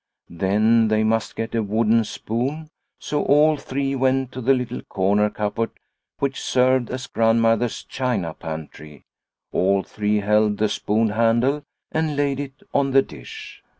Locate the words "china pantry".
7.83-9.03